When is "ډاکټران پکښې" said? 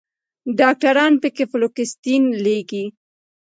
0.59-1.45